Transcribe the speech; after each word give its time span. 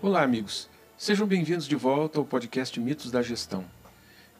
Olá, 0.00 0.22
amigos. 0.22 0.68
Sejam 0.96 1.26
bem-vindos 1.26 1.66
de 1.66 1.74
volta 1.74 2.20
ao 2.20 2.24
podcast 2.24 2.78
Mitos 2.78 3.10
da 3.10 3.20
Gestão. 3.20 3.64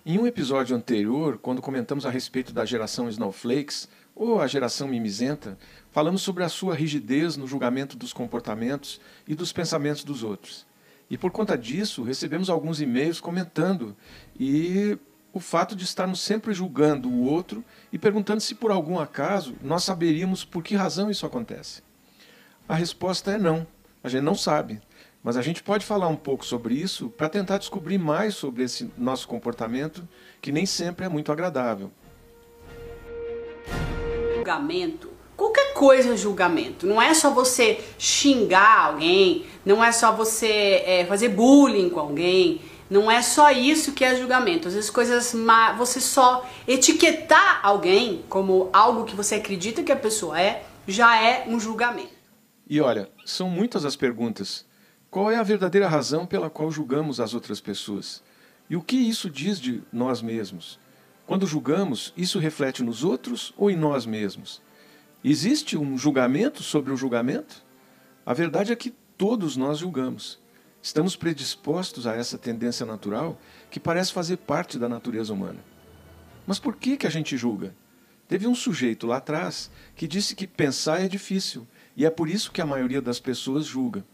Em 0.06 0.16
um 0.16 0.24
episódio 0.24 0.77
anterior, 0.77 1.36
quando 1.36 1.61
comentamos 1.61 2.06
a 2.06 2.11
respeito 2.11 2.52
da 2.52 2.64
geração 2.64 3.09
Snowflakes, 3.09 3.88
ou 4.14 4.41
a 4.41 4.46
geração 4.46 4.86
mimizenta, 4.86 5.59
falamos 5.91 6.23
sobre 6.23 6.45
a 6.45 6.48
sua 6.48 6.77
rigidez 6.77 7.36
no 7.36 7.45
julgamento 7.45 7.96
dos 7.96 8.12
comportamentos 8.12 9.00
e 9.27 9.34
dos 9.34 9.52
pensamentos 9.52 10.05
dos 10.05 10.23
outros. 10.23 10.64
E 11.10 11.19
por 11.19 11.33
conta 11.33 11.59
disso, 11.59 12.05
recebemos 12.05 12.48
alguns 12.48 12.80
e-mails 12.80 13.20
comentando 13.20 13.97
e 14.38 14.97
o 15.33 15.41
fato 15.41 15.75
de 15.75 15.83
estarmos 15.83 16.20
sempre 16.20 16.55
julgando 16.55 17.09
o 17.09 17.25
outro 17.25 17.64
e 17.92 17.98
perguntando 17.98 18.41
se 18.41 18.55
por 18.55 18.70
algum 18.70 18.97
acaso 18.97 19.56
nós 19.61 19.83
saberíamos 19.83 20.45
por 20.45 20.62
que 20.62 20.77
razão 20.77 21.11
isso 21.11 21.27
acontece. 21.27 21.83
A 22.69 22.77
resposta 22.77 23.33
é 23.33 23.38
não. 23.38 23.66
A 24.05 24.09
gente 24.09 24.22
não 24.22 24.36
sabe. 24.36 24.80
Mas 25.22 25.36
a 25.36 25.42
gente 25.42 25.62
pode 25.62 25.84
falar 25.84 26.08
um 26.08 26.16
pouco 26.16 26.45
sobre 26.45 26.74
isso 26.74 27.10
para 27.10 27.28
tentar 27.28 27.58
descobrir 27.58 27.98
mais 27.98 28.34
sobre 28.34 28.62
esse 28.62 28.90
nosso 28.96 29.27
comportamento, 29.27 30.06
que 30.41 30.52
nem 30.52 30.64
sempre 30.64 31.06
é 31.06 31.08
muito 31.08 31.32
agradável. 31.32 31.91
Julgamento. 34.36 35.10
Qualquer 35.36 35.72
coisa 35.72 36.14
é 36.14 36.16
julgamento. 36.16 36.86
Não 36.86 37.00
é 37.00 37.14
só 37.14 37.30
você 37.30 37.80
xingar 37.98 38.86
alguém, 38.86 39.46
não 39.64 39.84
é 39.84 39.92
só 39.92 40.12
você 40.12 40.82
é, 40.84 41.06
fazer 41.06 41.28
bullying 41.28 41.91
com 41.91 42.00
alguém. 42.00 42.60
Não 42.91 43.10
é 43.10 43.20
só 43.20 43.50
isso 43.50 43.92
que 43.92 44.05
é 44.05 44.16
julgamento. 44.16 44.66
Às 44.66 44.75
vezes 44.75 44.91
coisas 44.91 45.34
má, 45.34 45.72
você 45.72 46.00
só 46.00 46.48
etiquetar 46.66 47.60
alguém 47.62 48.25
como 48.28 48.70
algo 48.72 49.05
que 49.05 49.14
você 49.14 49.34
acredita 49.34 49.82
que 49.82 49.92
a 49.92 49.97
pessoa 49.97 50.41
é, 50.41 50.64
já 50.86 51.22
é 51.22 51.44
um 51.47 51.60
julgamento. 51.60 52.16
E 52.69 52.80
olha, 52.80 53.10
são 53.25 53.48
muitas 53.48 53.84
as 53.84 53.94
perguntas. 53.94 54.66
Qual 55.11 55.31
é 55.31 55.37
a 55.37 55.42
verdadeira 55.42 55.89
razão 55.89 56.27
pela 56.27 56.51
qual 56.51 56.70
julgamos 56.70 57.19
as 57.19 57.33
outras 57.33 57.62
pessoas? 57.62 58.23
E 58.69 58.77
o 58.77 58.83
que 58.83 58.97
isso 58.97 59.31
diz 59.31 59.59
de 59.59 59.83
nós 59.91 60.20
mesmos? 60.20 60.78
Quando 61.27 61.47
julgamos, 61.47 62.12
isso 62.15 62.39
reflete 62.39 62.83
nos 62.83 63.03
outros 63.03 63.55
ou 63.56 63.70
em 63.70 63.77
nós 63.77 64.05
mesmos? 64.05 64.61
Existe 65.25 65.78
um 65.78 65.97
julgamento 65.97 66.62
sobre 66.62 66.92
o 66.92 66.97
julgamento? 66.97 67.65
A 68.25 68.34
verdade 68.34 68.70
é 68.70 68.77
que 68.77 68.95
todos 69.17 69.56
nós 69.56 69.78
julgamos. 69.78 70.39
Estamos 70.83 71.17
predispostos 71.17 72.06
a 72.06 72.15
essa 72.15 72.37
tendência 72.37 72.84
natural 72.84 73.41
que 73.70 73.81
parece 73.81 74.12
fazer 74.12 74.37
parte 74.37 74.78
da 74.78 74.91
natureza 74.91 75.33
humana. 75.33 75.65
Mas 76.47 76.59
por 76.59 76.77
que, 76.77 76.98
que 76.98 77.06
a 77.06 77.11
gente 77.11 77.34
julga? 77.34 77.75
Teve 78.28 78.47
um 78.47 78.55
sujeito 78.55 79.06
lá 79.06 79.17
atrás 79.17 79.70
que 79.97 80.06
disse 80.06 80.37
que 80.37 80.47
pensar 80.47 81.00
é 81.00 81.09
difícil 81.09 81.67
e 81.97 82.05
é 82.05 82.11
por 82.11 82.28
isso 82.28 82.53
que 82.53 82.61
a 82.61 82.67
maioria 82.67 83.00
das 83.00 83.19
pessoas 83.19 83.65
julga. 83.65 84.05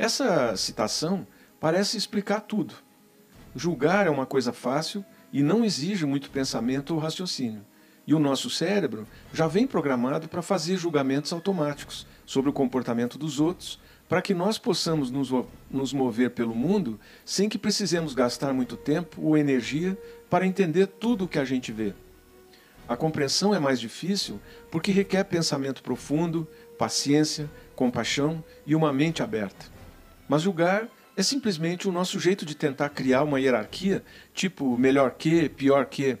Essa 0.00 0.56
citação 0.56 1.26
parece 1.60 1.98
explicar 1.98 2.40
tudo. 2.40 2.72
Julgar 3.54 4.06
é 4.06 4.10
uma 4.10 4.24
coisa 4.24 4.50
fácil 4.50 5.04
e 5.30 5.42
não 5.42 5.62
exige 5.62 6.06
muito 6.06 6.30
pensamento 6.30 6.94
ou 6.94 6.98
raciocínio. 6.98 7.66
E 8.06 8.14
o 8.14 8.18
nosso 8.18 8.48
cérebro 8.48 9.06
já 9.30 9.46
vem 9.46 9.66
programado 9.66 10.26
para 10.26 10.40
fazer 10.40 10.78
julgamentos 10.78 11.34
automáticos 11.34 12.06
sobre 12.24 12.48
o 12.48 12.52
comportamento 12.52 13.18
dos 13.18 13.38
outros, 13.40 13.78
para 14.08 14.22
que 14.22 14.32
nós 14.32 14.56
possamos 14.56 15.10
nos, 15.10 15.28
nos 15.70 15.92
mover 15.92 16.30
pelo 16.30 16.54
mundo 16.54 16.98
sem 17.22 17.46
que 17.46 17.58
precisemos 17.58 18.14
gastar 18.14 18.54
muito 18.54 18.78
tempo 18.78 19.20
ou 19.20 19.36
energia 19.36 19.98
para 20.30 20.46
entender 20.46 20.86
tudo 20.86 21.26
o 21.26 21.28
que 21.28 21.38
a 21.38 21.44
gente 21.44 21.72
vê. 21.72 21.92
A 22.88 22.96
compreensão 22.96 23.54
é 23.54 23.58
mais 23.58 23.78
difícil 23.78 24.40
porque 24.70 24.92
requer 24.92 25.24
pensamento 25.24 25.82
profundo, 25.82 26.48
paciência, 26.78 27.50
compaixão 27.76 28.42
e 28.66 28.74
uma 28.74 28.94
mente 28.94 29.22
aberta. 29.22 29.78
Mas 30.30 30.42
julgar 30.42 30.88
é 31.16 31.24
simplesmente 31.24 31.88
o 31.88 31.92
nosso 31.92 32.20
jeito 32.20 32.46
de 32.46 32.54
tentar 32.54 32.90
criar 32.90 33.24
uma 33.24 33.40
hierarquia, 33.40 34.04
tipo 34.32 34.78
melhor 34.78 35.16
que, 35.18 35.48
pior 35.48 35.86
que, 35.86 36.16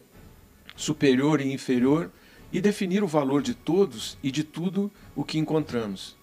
superior 0.74 1.40
e 1.40 1.52
inferior, 1.52 2.10
e 2.52 2.60
definir 2.60 3.04
o 3.04 3.06
valor 3.06 3.40
de 3.40 3.54
todos 3.54 4.18
e 4.20 4.32
de 4.32 4.42
tudo 4.42 4.90
o 5.14 5.22
que 5.22 5.38
encontramos. 5.38 6.16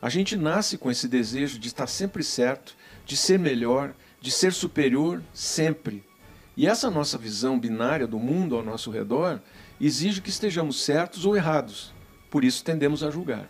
A 0.00 0.08
gente 0.08 0.34
nasce 0.34 0.78
com 0.78 0.90
esse 0.90 1.06
desejo 1.06 1.58
de 1.58 1.68
estar 1.68 1.88
sempre 1.88 2.24
certo, 2.24 2.74
de 3.04 3.18
ser 3.18 3.38
melhor, 3.38 3.92
de 4.18 4.30
ser 4.30 4.54
superior 4.54 5.22
sempre. 5.34 6.02
E 6.56 6.66
essa 6.66 6.90
nossa 6.90 7.18
visão 7.18 7.60
binária 7.60 8.06
do 8.06 8.18
mundo 8.18 8.56
ao 8.56 8.64
nosso 8.64 8.90
redor 8.90 9.42
exige 9.78 10.22
que 10.22 10.30
estejamos 10.30 10.82
certos 10.82 11.26
ou 11.26 11.36
errados. 11.36 11.92
Por 12.30 12.44
isso 12.44 12.64
tendemos 12.64 13.04
a 13.04 13.10
julgar. 13.10 13.46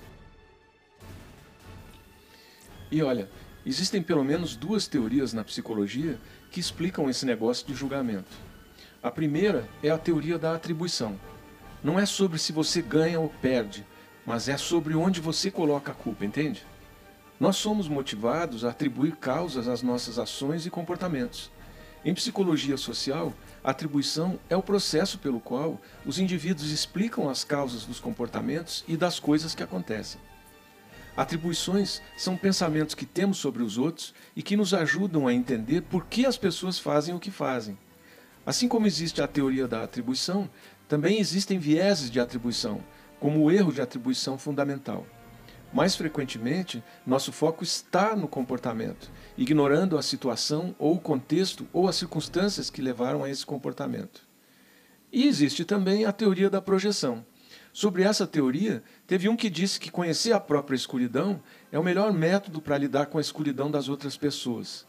E 2.95 3.03
olha, 3.03 3.29
Existem 3.67 4.03
pelo 4.03 4.23
menos 4.23 4.55
duas 4.55 4.87
teorias 4.87 5.33
na 5.33 5.43
psicologia 5.43 6.19
que 6.51 6.61
explicam 6.61 7.09
esse 7.09 7.25
negócio 7.25 7.67
de 7.67 7.75
julgamento. 7.75 8.31
A 9.03 9.11
primeira 9.11 9.67
é 9.83 9.91
a 9.91 9.99
teoria 9.99 10.39
da 10.39 10.55
atribuição. 10.55 11.19
Não 11.83 11.99
é 11.99 12.05
sobre 12.05 12.39
se 12.39 12.53
você 12.53 12.83
ganha 12.83 13.19
ou 13.19 13.29
perde, 13.29 13.87
mas 14.27 14.49
é 14.49 14.57
sobre 14.57 14.95
onde 14.95 15.21
você 15.21 15.51
coloca 15.51 15.93
a 15.93 15.95
culpa, 15.95 16.25
entende? 16.25 16.67
Nós 17.41 17.57
somos 17.57 17.89
motivados 17.89 18.65
a 18.65 18.71
atribuir 18.71 19.17
causas 19.17 19.67
às 19.67 19.83
nossas 19.83 20.19
ações 20.19 20.67
e 20.67 20.71
comportamentos. 20.71 21.51
Em 22.05 22.15
psicologia 22.15 22.77
social, 22.77 23.33
a 23.63 23.71
atribuição 23.71 24.39
é 24.51 24.57
o 24.57 24.63
processo 24.63 25.19
pelo 25.19 25.41
qual 25.41 25.81
os 26.05 26.19
indivíduos 26.19 26.71
explicam 26.71 27.31
as 27.31 27.45
causas 27.45 27.87
dos 27.87 27.99
comportamentos 27.99 28.85
e 28.87 28.95
das 28.95 29.19
coisas 29.19 29.55
que 29.55 29.63
acontecem. 29.63 30.21
Atribuições 31.17 32.03
são 32.17 32.37
pensamentos 32.37 32.95
que 32.95 33.07
temos 33.07 33.39
sobre 33.39 33.63
os 33.63 33.79
outros 33.79 34.13
e 34.35 34.43
que 34.43 34.57
nos 34.57 34.75
ajudam 34.75 35.29
a 35.29 35.35
entender 35.35 35.83
por 35.83 36.07
que 36.07 36.27
as 36.27 36.37
pessoas 36.37 36.79
fazem 36.79 37.15
o 37.15 37.21
que 37.21 37.31
fazem. 37.31 37.79
Assim 38.45 38.67
como 38.67 38.87
existe 38.87 39.23
a 39.23 39.29
teoria 39.29 39.69
da 39.69 39.85
atribuição, 39.85 40.51
também 40.89 41.21
existem 41.21 41.59
vieses 41.59 42.11
de 42.11 42.19
atribuição, 42.19 42.81
como 43.21 43.41
o 43.41 43.51
erro 43.51 43.73
de 43.73 43.81
atribuição 43.81 44.37
fundamental. 44.37 45.07
Mais 45.73 45.95
frequentemente, 45.95 46.83
nosso 47.07 47.33
foco 47.33 47.63
está 47.63 48.15
no 48.17 48.29
comportamento, 48.29 49.11
ignorando 49.39 49.97
a 49.97 50.03
situação 50.03 50.75
ou 50.79 50.95
o 50.95 51.01
contexto 51.01 51.67
ou 51.73 51.89
as 51.89 51.97
circunstâncias 51.97 52.71
que 52.71 52.83
levaram 52.83 53.23
a 53.23 53.31
esse 53.31 53.47
comportamento. 53.47 54.27
E 55.13 55.27
existe 55.27 55.65
também 55.65 56.05
a 56.05 56.13
teoria 56.13 56.51
da 56.51 56.61
projeção 56.61 57.25
Sobre 57.75 58.05
essa 58.05 58.25
teoria, 58.25 58.85
teve 59.05 59.29
um 59.29 59.35
que 59.35 59.51
disse 59.51 59.81
que 59.81 59.91
conhecer 59.91 60.33
a 60.33 60.39
própria 60.39 60.77
escuridão 60.77 61.43
é 61.73 61.79
o 61.79 61.83
melhor 61.83 62.13
método 62.13 62.63
para 62.63 62.79
lidar 62.79 63.07
com 63.07 63.19
a 63.19 63.21
escuridão 63.21 63.69
das 63.69 63.89
outras 63.89 64.17
pessoas. 64.17 64.87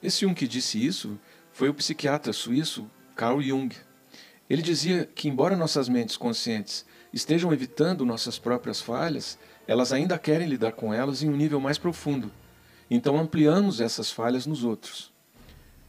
Esse 0.00 0.24
um 0.24 0.32
que 0.32 0.46
disse 0.46 0.86
isso 0.86 1.18
foi 1.50 1.68
o 1.68 1.74
psiquiatra 1.74 2.32
suíço 2.32 2.88
Carl 3.16 3.42
Jung. 3.42 3.74
Ele 4.48 4.62
dizia 4.62 5.10
que, 5.12 5.28
embora 5.28 5.56
nossas 5.56 5.88
mentes 5.88 6.16
conscientes 6.16 6.86
estejam 7.12 7.52
evitando 7.52 8.06
nossas 8.06 8.38
próprias 8.38 8.80
falhas, 8.80 9.36
elas 9.66 9.92
ainda 9.92 10.16
querem 10.20 10.46
lidar 10.46 10.70
com 10.70 10.94
elas 10.94 11.24
em 11.24 11.28
um 11.28 11.36
nível 11.36 11.58
mais 11.58 11.78
profundo. 11.78 12.30
Então 12.88 13.18
ampliamos 13.18 13.80
essas 13.80 14.08
falhas 14.08 14.46
nos 14.46 14.62
outros. 14.62 15.15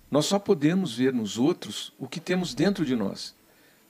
Nós 0.09 0.25
só 0.25 0.39
podemos 0.39 0.95
ver 0.95 1.13
nos 1.13 1.37
outros 1.37 1.93
o 1.99 2.07
que 2.07 2.19
temos 2.19 2.53
dentro 2.53 2.85
de 2.85 2.95
nós. 2.95 3.35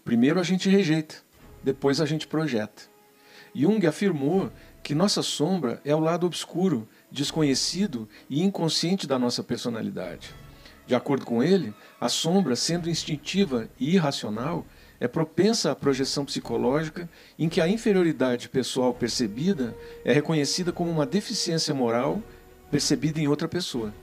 Primeiro 0.04 0.40
a 0.40 0.44
gente 0.44 0.68
rejeita, 0.68 1.16
depois 1.64 2.02
a 2.02 2.06
gente 2.06 2.28
projeta. 2.28 2.84
Jung 3.54 3.86
afirmou 3.86 4.52
que 4.82 4.96
nossa 4.96 5.22
sombra 5.22 5.80
é 5.86 5.94
o 5.94 6.00
lado 6.00 6.26
obscuro, 6.26 6.88
desconhecido 7.12 8.10
e 8.30 8.42
inconsciente 8.42 9.06
da 9.06 9.20
nossa 9.20 9.44
personalidade. 9.44 10.34
De 10.88 10.96
acordo 10.96 11.26
com 11.26 11.44
ele, 11.44 11.74
a 12.00 12.08
sombra, 12.08 12.56
sendo 12.56 12.90
instintiva 12.90 13.70
e 13.80 13.94
irracional, 13.94 14.66
é 15.00 15.08
propensa 15.08 15.72
à 15.72 15.76
projeção 15.76 16.26
psicológica 16.26 17.08
em 17.38 17.48
que 17.48 17.62
a 17.62 17.68
inferioridade 17.68 18.50
pessoal 18.50 18.94
percebida 18.94 19.76
é 20.04 20.14
reconhecida 20.14 20.72
como 20.72 20.90
uma 20.90 21.06
deficiência 21.06 21.76
moral 21.76 22.24
percebida 22.72 23.20
em 23.20 23.28
outra 23.28 23.48
pessoa. 23.48 23.94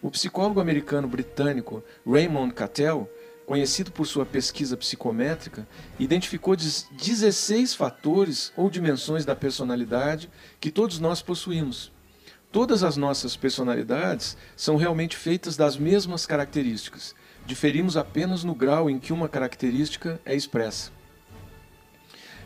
O 0.00 0.10
psicólogo 0.10 0.60
americano-britânico 0.60 1.82
Raymond 2.06 2.54
Cattell, 2.54 3.10
conhecido 3.44 3.90
por 3.90 4.06
sua 4.06 4.24
pesquisa 4.24 4.76
psicométrica, 4.76 5.66
identificou 5.98 6.54
16 6.54 7.74
fatores 7.74 8.52
ou 8.56 8.70
dimensões 8.70 9.24
da 9.24 9.34
personalidade 9.34 10.30
que 10.60 10.70
todos 10.70 11.00
nós 11.00 11.20
possuímos. 11.20 11.90
Todas 12.52 12.84
as 12.84 12.96
nossas 12.96 13.36
personalidades 13.36 14.36
são 14.56 14.76
realmente 14.76 15.16
feitas 15.16 15.56
das 15.56 15.76
mesmas 15.76 16.24
características, 16.26 17.14
diferimos 17.44 17.96
apenas 17.96 18.44
no 18.44 18.54
grau 18.54 18.88
em 18.88 18.98
que 19.00 19.12
uma 19.12 19.28
característica 19.28 20.20
é 20.24 20.34
expressa. 20.34 20.92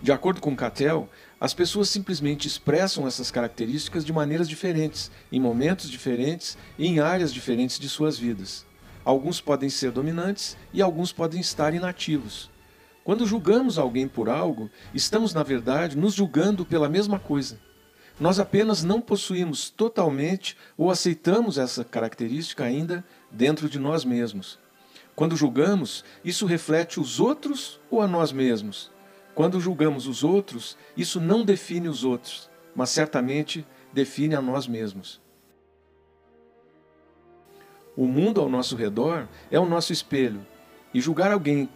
De 0.00 0.10
acordo 0.10 0.40
com 0.40 0.56
Cattell, 0.56 1.08
as 1.43 1.53
pessoas 1.53 1.89
simplesmente 1.89 2.47
expressam 2.47 3.05
essas 3.05 3.29
características 3.29 4.05
de 4.05 4.12
maneiras 4.12 4.49
diferentes, 4.49 5.11
em 5.33 5.41
momentos 5.41 5.91
diferentes 5.91 6.56
e 6.79 6.87
em 6.87 7.00
áreas 7.00 7.35
diferentes 7.35 7.81
de 7.81 7.89
suas 7.89 8.17
vidas. 8.17 8.65
Alguns 9.05 9.41
podem 9.41 9.69
ser 9.69 9.91
dominantes 9.91 10.56
e 10.73 10.81
alguns 10.81 11.12
podem 11.12 11.41
estar 11.41 11.75
inativos. 11.75 12.49
Quando 13.03 13.27
julgamos 13.27 13.77
alguém 13.77 14.06
por 14.06 14.29
algo, 14.29 14.71
estamos, 14.94 15.35
na 15.35 15.43
verdade, 15.43 15.99
nos 15.99 16.15
julgando 16.15 16.65
pela 16.65 16.89
mesma 16.89 17.19
coisa. 17.19 17.59
Nós 18.21 18.38
apenas 18.38 18.85
não 18.85 19.00
possuímos 19.00 19.69
totalmente 19.69 20.56
ou 20.79 20.93
aceitamos 20.93 21.59
essa 21.59 21.83
característica 21.83 22.62
ainda 22.62 23.05
dentro 23.33 23.69
de 23.69 23.81
nós 23.81 24.05
mesmos. 24.05 24.61
Quando 25.17 25.37
julgamos, 25.37 26.05
isso 26.25 26.47
reflete 26.47 27.00
os 27.00 27.19
outros 27.19 27.81
ou 27.91 28.00
a 28.00 28.06
nós 28.06 28.31
mesmos. 28.31 28.93
Quando 29.34 29.61
julgamos 29.61 30.06
os 30.06 30.23
outros, 30.23 30.76
isso 30.96 31.20
não 31.20 31.44
define 31.44 31.88
os 31.88 32.05
outros, 32.05 32.50
mas 32.75 32.90
certamente 32.90 33.67
define 33.93 34.34
a 34.34 34.43
nós 34.43 34.67
mesmos. 34.67 35.20
O 37.96 38.06
mundo 38.06 38.40
ao 38.40 38.49
nosso 38.49 38.76
redor 38.76 39.29
é 39.50 39.58
o 39.58 39.67
nosso 39.67 39.93
espelho, 39.93 40.46
e 40.93 41.00
julgar 41.00 41.31
alguém 41.31 41.69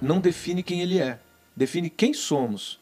não 0.00 0.20
define 0.20 0.62
quem 0.62 0.80
ele 0.80 0.98
é, 0.98 1.20
define 1.56 1.88
quem 1.88 2.12
somos. 2.12 2.80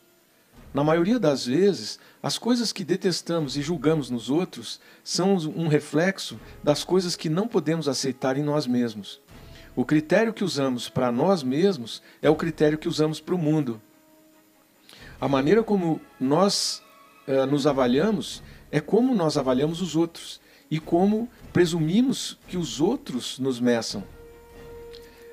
Na 0.72 0.84
maioria 0.84 1.18
das 1.18 1.46
vezes, 1.46 1.98
as 2.22 2.38
coisas 2.38 2.72
que 2.72 2.84
detestamos 2.84 3.56
e 3.56 3.62
julgamos 3.62 4.08
nos 4.08 4.30
outros 4.30 4.80
são 5.02 5.34
um 5.56 5.66
reflexo 5.66 6.38
das 6.62 6.84
coisas 6.84 7.16
que 7.16 7.28
não 7.28 7.48
podemos 7.48 7.88
aceitar 7.88 8.36
em 8.36 8.42
nós 8.42 8.66
mesmos. 8.66 9.20
O 9.74 9.84
critério 9.84 10.32
que 10.32 10.44
usamos 10.44 10.88
para 10.88 11.10
nós 11.10 11.42
mesmos 11.42 12.02
é 12.22 12.30
o 12.30 12.36
critério 12.36 12.78
que 12.78 12.88
usamos 12.88 13.20
para 13.20 13.34
o 13.34 13.38
mundo. 13.38 13.80
A 15.20 15.28
maneira 15.28 15.62
como 15.62 16.00
nós 16.18 16.82
eh, 17.26 17.44
nos 17.44 17.66
avaliamos 17.66 18.42
é 18.72 18.80
como 18.80 19.14
nós 19.14 19.36
avaliamos 19.36 19.82
os 19.82 19.94
outros 19.94 20.40
e 20.70 20.80
como 20.80 21.28
presumimos 21.52 22.38
que 22.48 22.56
os 22.56 22.80
outros 22.80 23.38
nos 23.38 23.60
meçam. 23.60 24.02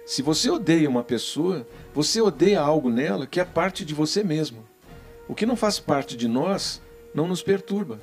Se 0.05 0.21
você 0.21 0.49
odeia 0.49 0.89
uma 0.89 1.03
pessoa, 1.03 1.65
você 1.93 2.19
odeia 2.19 2.59
algo 2.59 2.89
nela 2.89 3.25
que 3.25 3.39
é 3.39 3.45
parte 3.45 3.85
de 3.85 3.93
você 3.93 4.23
mesmo. 4.23 4.65
O 5.27 5.35
que 5.35 5.45
não 5.45 5.55
faz 5.55 5.79
parte 5.79 6.17
de 6.17 6.27
nós 6.27 6.81
não 7.13 7.27
nos 7.27 7.41
perturba. 7.41 7.99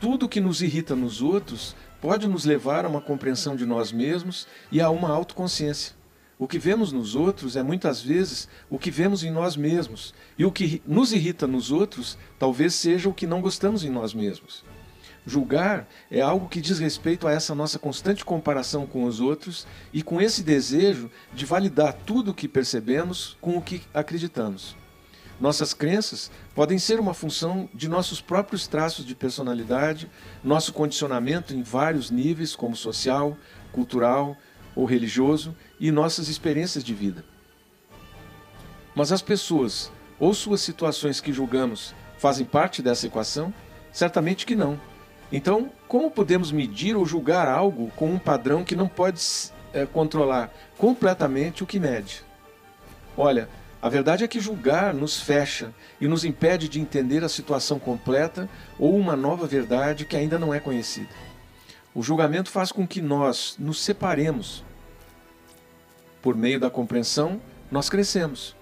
Tudo 0.00 0.28
que 0.28 0.40
nos 0.40 0.60
irrita 0.60 0.94
nos 0.94 1.22
outros 1.22 1.74
pode 2.00 2.28
nos 2.28 2.44
levar 2.44 2.84
a 2.84 2.88
uma 2.88 3.00
compreensão 3.00 3.56
de 3.56 3.64
nós 3.64 3.90
mesmos 3.90 4.46
e 4.70 4.80
a 4.80 4.90
uma 4.90 5.10
autoconsciência. 5.10 5.95
O 6.38 6.46
que 6.46 6.58
vemos 6.58 6.92
nos 6.92 7.14
outros 7.14 7.56
é 7.56 7.62
muitas 7.62 8.02
vezes 8.02 8.46
o 8.68 8.78
que 8.78 8.90
vemos 8.90 9.24
em 9.24 9.30
nós 9.30 9.56
mesmos, 9.56 10.12
e 10.38 10.44
o 10.44 10.52
que 10.52 10.82
nos 10.86 11.12
irrita 11.12 11.46
nos 11.46 11.70
outros 11.70 12.18
talvez 12.38 12.74
seja 12.74 13.08
o 13.08 13.14
que 13.14 13.26
não 13.26 13.40
gostamos 13.40 13.84
em 13.84 13.90
nós 13.90 14.12
mesmos. 14.12 14.62
Julgar 15.26 15.88
é 16.10 16.20
algo 16.20 16.48
que 16.48 16.60
diz 16.60 16.78
respeito 16.78 17.26
a 17.26 17.32
essa 17.32 17.54
nossa 17.54 17.78
constante 17.78 18.24
comparação 18.24 18.86
com 18.86 19.04
os 19.04 19.18
outros 19.18 19.66
e 19.92 20.02
com 20.02 20.20
esse 20.20 20.42
desejo 20.42 21.10
de 21.32 21.46
validar 21.46 21.94
tudo 22.04 22.30
o 22.30 22.34
que 22.34 22.46
percebemos 22.46 23.36
com 23.40 23.56
o 23.56 23.62
que 23.62 23.82
acreditamos. 23.94 24.76
Nossas 25.40 25.74
crenças 25.74 26.30
podem 26.54 26.78
ser 26.78 27.00
uma 27.00 27.12
função 27.12 27.68
de 27.74 27.88
nossos 27.88 28.20
próprios 28.20 28.66
traços 28.66 29.04
de 29.04 29.14
personalidade, 29.14 30.08
nosso 30.44 30.72
condicionamento 30.72 31.54
em 31.54 31.62
vários 31.62 32.10
níveis, 32.10 32.54
como 32.54 32.76
social, 32.76 33.36
cultural 33.72 34.36
ou 34.76 34.84
religioso, 34.84 35.56
e 35.80 35.90
nossas 35.90 36.28
experiências 36.28 36.84
de 36.84 36.94
vida. 36.94 37.24
Mas 38.94 39.10
as 39.10 39.22
pessoas 39.22 39.90
ou 40.20 40.32
suas 40.32 40.60
situações 40.60 41.20
que 41.20 41.32
julgamos 41.32 41.94
fazem 42.18 42.46
parte 42.46 42.82
dessa 42.82 43.06
equação? 43.06 43.52
Certamente 43.92 44.46
que 44.46 44.54
não. 44.54 44.78
Então, 45.32 45.70
como 45.88 46.10
podemos 46.10 46.52
medir 46.52 46.96
ou 46.96 47.04
julgar 47.04 47.48
algo 47.48 47.90
com 47.96 48.10
um 48.12 48.18
padrão 48.18 48.62
que 48.62 48.76
não 48.76 48.86
pode 48.86 49.20
é, 49.72 49.84
controlar 49.84 50.52
completamente 50.78 51.64
o 51.64 51.66
que 51.66 51.80
mede? 51.80 52.22
Olha, 53.16 53.48
a 53.80 53.88
verdade 53.88 54.24
é 54.24 54.28
que 54.28 54.40
julgar 54.40 54.92
nos 54.92 55.20
fecha 55.20 55.72
e 56.00 56.08
nos 56.08 56.24
impede 56.24 56.68
de 56.68 56.80
entender 56.80 57.24
a 57.24 57.28
situação 57.28 57.78
completa 57.78 58.48
ou 58.78 58.96
uma 58.96 59.16
nova 59.16 59.46
verdade 59.46 60.04
que 60.04 60.16
ainda 60.16 60.38
não 60.38 60.52
é 60.52 60.60
conhecida. 60.60 61.08
O 61.94 62.02
julgamento 62.02 62.50
faz 62.50 62.70
com 62.70 62.86
que 62.86 63.00
nós 63.00 63.56
nos 63.58 63.80
separemos. 63.80 64.64
Por 66.20 66.36
meio 66.36 66.58
da 66.58 66.70
compreensão, 66.70 67.40
nós 67.70 67.88
crescemos. 67.88 68.56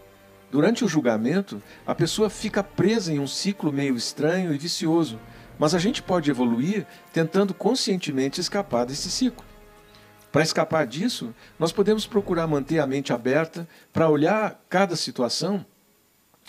Durante 0.51 0.85
o 0.85 0.89
julgamento, 0.89 1.62
a 1.87 1.95
pessoa 1.95 2.31
fica 2.31 2.62
presa 2.62 3.12
em 3.12 3.19
um 3.19 3.27
ciclo 3.27 3.73
meio 3.73 3.97
estranho 3.97 4.55
e 4.55 4.59
vicioso 4.59 5.19
mas 5.59 5.75
a 5.75 5.79
gente 5.79 6.03
pode 6.03 6.31
evoluir 6.31 6.87
tentando 7.12 7.55
conscientemente 7.55 8.41
escapar 8.41 8.85
desse 8.85 9.11
ciclo. 9.11 9.45
Para 10.33 10.43
escapar 10.43 10.87
disso, 10.87 11.33
nós 11.59 11.71
podemos 11.71 12.06
procurar 12.06 12.47
manter 12.47 12.81
a 12.81 12.87
mente 12.87 13.12
aberta 13.12 13.69
para 13.93 14.09
olhar 14.09 14.61
cada 14.69 14.97
situação 14.97 15.65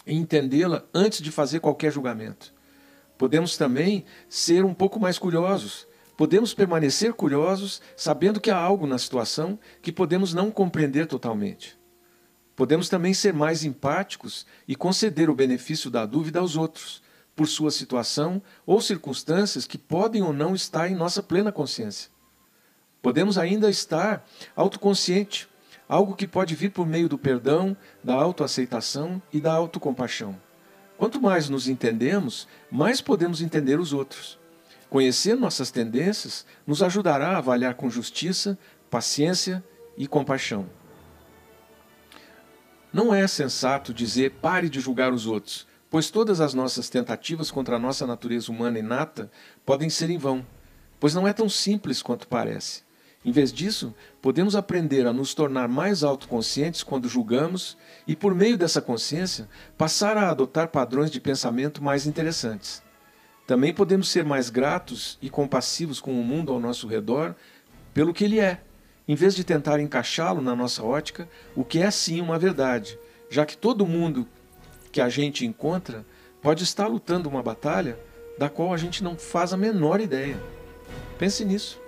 e 0.08 0.16
entendê-la 0.16 0.84
antes 0.94 1.22
de 1.22 1.32
fazer 1.32 1.60
qualquer 1.60 1.92
julgamento. 1.92 2.54
Podemos 3.18 3.58
também 3.58 4.04
ser 4.28 4.66
um 4.66 4.74
pouco 4.74 5.00
mais 5.00 5.20
curiosos. 5.20 5.88
Podemos 6.18 6.54
permanecer 6.54 7.14
curiosos 7.14 7.82
sabendo 7.96 8.40
que 8.40 8.50
há 8.50 8.58
algo 8.58 8.88
na 8.88 8.98
situação 8.98 9.60
que 9.82 9.92
podemos 9.92 10.34
não 10.34 10.50
compreender 10.50 11.08
totalmente. 11.08 11.78
Podemos 12.56 12.88
também 12.88 13.14
ser 13.14 13.34
mais 13.34 13.66
empáticos 13.66 14.46
e 14.66 14.76
conceder 14.76 15.30
o 15.30 15.36
benefício 15.36 15.92
da 15.92 16.06
dúvida 16.06 16.40
aos 16.40 16.56
outros, 16.56 17.04
por 17.36 17.48
sua 17.48 17.70
situação 17.70 18.42
ou 18.66 18.80
circunstâncias 18.80 19.68
que 19.68 19.78
podem 19.78 20.22
ou 20.22 20.32
não 20.32 20.56
estar 20.56 20.90
em 20.90 20.96
nossa 20.96 21.22
plena 21.22 21.52
consciência. 21.52 22.10
Podemos 23.02 23.38
ainda 23.38 23.70
estar 23.70 24.26
autoconsciente, 24.56 25.50
algo 25.88 26.16
que 26.16 26.26
pode 26.26 26.56
vir 26.56 26.72
por 26.72 26.88
meio 26.88 27.10
do 27.10 27.18
perdão, 27.18 27.76
da 28.02 28.14
autoaceitação 28.14 29.22
e 29.34 29.42
da 29.42 29.54
autocompaixão. 29.54 30.40
Quanto 30.98 31.22
mais 31.22 31.50
nos 31.50 31.68
entendemos, 31.68 32.48
mais 32.72 33.02
podemos 33.02 33.42
entender 33.42 33.82
os 33.82 33.92
outros. 33.92 34.40
Conhecer 34.90 35.36
nossas 35.36 35.72
tendências 35.72 36.46
nos 36.66 36.82
ajudará 36.82 37.32
a 37.32 37.38
avaliar 37.38 37.76
com 37.76 37.90
justiça, 37.90 38.58
paciência 38.90 39.64
e 39.98 40.08
compaixão. 40.08 40.68
Não 42.94 43.14
é 43.14 43.28
sensato 43.28 43.94
dizer 43.94 44.32
pare 44.42 44.70
de 44.70 44.80
julgar 44.80 45.12
os 45.12 45.26
outros, 45.26 45.68
pois 45.90 46.10
todas 46.10 46.40
as 46.40 46.54
nossas 46.54 46.90
tentativas 46.90 47.52
contra 47.52 47.76
a 47.76 47.80
nossa 47.80 48.08
natureza 48.08 48.52
humana 48.52 48.80
inata 48.80 49.30
podem 49.66 49.90
ser 49.90 50.10
em 50.10 50.18
vão, 50.18 50.46
pois 51.00 51.14
não 51.14 51.28
é 51.28 51.34
tão 51.34 51.50
simples 51.50 52.02
quanto 52.02 52.28
parece. 52.28 52.86
Em 53.26 53.32
vez 53.32 53.52
disso, 53.52 53.94
podemos 54.22 54.56
aprender 54.56 55.08
a 55.08 55.12
nos 55.12 55.34
tornar 55.34 55.68
mais 55.68 56.04
autoconscientes 56.04 56.84
quando 56.84 57.10
julgamos 57.10 57.76
e, 58.06 58.16
por 58.16 58.36
meio 58.36 58.56
dessa 58.56 58.80
consciência, 58.80 59.50
passar 59.76 60.16
a 60.16 60.30
adotar 60.30 60.68
padrões 60.68 61.10
de 61.10 61.20
pensamento 61.20 61.84
mais 61.84 62.06
interessantes. 62.06 62.85
Também 63.46 63.74
podemos 63.74 64.10
ser 64.10 64.26
mais 64.26 64.50
gratos 64.50 65.18
e 65.22 65.30
compassivos 65.30 66.00
com 66.00 66.20
o 66.20 66.24
mundo 66.24 66.52
ao 66.52 66.60
nosso 66.60 66.88
redor 66.88 67.36
pelo 67.94 68.14
que 68.14 68.24
ele 68.24 68.40
é, 68.40 68.62
em 69.08 69.16
vez 69.16 69.36
de 69.36 69.44
tentar 69.44 69.80
encaixá-lo 69.80 70.42
na 70.42 70.56
nossa 70.56 70.84
ótica, 70.84 71.30
o 71.56 71.64
que 71.64 71.80
é 71.80 71.92
sim 71.92 72.20
uma 72.22 72.40
verdade, 72.40 72.98
já 73.30 73.46
que 73.46 73.56
todo 73.56 73.86
mundo 73.86 74.28
que 74.92 75.00
a 75.00 75.10
gente 75.10 75.46
encontra 75.46 76.06
pode 76.42 76.64
estar 76.64 76.88
lutando 76.88 77.30
uma 77.30 77.44
batalha 77.44 78.00
da 78.38 78.50
qual 78.50 78.74
a 78.74 78.78
gente 78.78 79.04
não 79.04 79.16
faz 79.16 79.54
a 79.54 79.58
menor 79.58 80.02
ideia. 80.02 80.38
Pense 81.18 81.46
nisso. 81.46 81.80